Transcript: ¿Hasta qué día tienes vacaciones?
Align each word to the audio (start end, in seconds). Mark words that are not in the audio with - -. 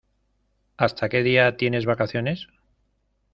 ¿Hasta 0.77 1.09
qué 1.09 1.21
día 1.21 1.57
tienes 1.57 1.85
vacaciones? 1.85 2.47